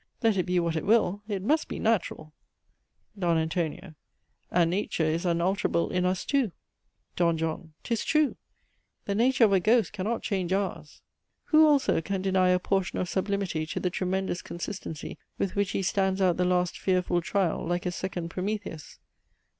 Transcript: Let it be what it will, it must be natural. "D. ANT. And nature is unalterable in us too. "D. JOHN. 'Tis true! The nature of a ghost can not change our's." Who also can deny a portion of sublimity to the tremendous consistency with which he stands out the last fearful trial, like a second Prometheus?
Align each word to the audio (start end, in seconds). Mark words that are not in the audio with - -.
Let 0.23 0.35
it 0.35 0.47
be 0.47 0.59
what 0.59 0.75
it 0.75 0.83
will, 0.83 1.21
it 1.27 1.43
must 1.43 1.67
be 1.67 1.77
natural. 1.77 2.33
"D. 3.15 3.23
ANT. 3.23 3.55
And 3.55 4.71
nature 4.71 5.03
is 5.05 5.27
unalterable 5.27 5.91
in 5.91 6.05
us 6.07 6.25
too. 6.25 6.51
"D. 7.15 7.31
JOHN. 7.35 7.73
'Tis 7.83 8.03
true! 8.03 8.35
The 9.05 9.13
nature 9.13 9.43
of 9.43 9.53
a 9.53 9.59
ghost 9.59 9.93
can 9.93 10.07
not 10.07 10.23
change 10.23 10.53
our's." 10.53 11.03
Who 11.49 11.67
also 11.67 12.01
can 12.01 12.23
deny 12.23 12.49
a 12.49 12.57
portion 12.57 12.97
of 12.97 13.09
sublimity 13.09 13.67
to 13.67 13.79
the 13.79 13.91
tremendous 13.91 14.41
consistency 14.41 15.19
with 15.37 15.55
which 15.55 15.69
he 15.69 15.83
stands 15.83 16.19
out 16.19 16.37
the 16.37 16.45
last 16.45 16.79
fearful 16.79 17.21
trial, 17.21 17.63
like 17.63 17.85
a 17.85 17.91
second 17.91 18.29
Prometheus? 18.29 18.97